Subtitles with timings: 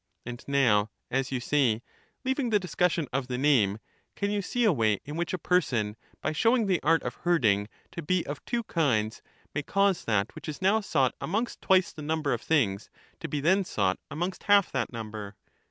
[0.25, 1.81] And now, as you say, ^^^ f^o
[2.25, 3.77] leaving the discussion of the name,—
[4.15, 6.81] can you see a way in about ^ 262 which a person, by showing the
[6.81, 9.21] art of herding to be of two words, he kinds,
[9.53, 12.89] may cause that which is now sought amongst twice the richer the number of things,
[13.19, 15.33] to be then sought amongst half that in wisdom n^ nber?